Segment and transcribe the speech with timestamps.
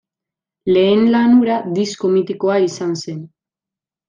[0.75, 3.23] Lehen lan hura disko mitikoa izan zen.